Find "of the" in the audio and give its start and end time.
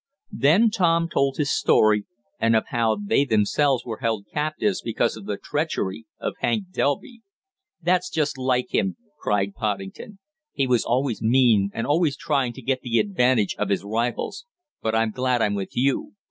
5.15-5.37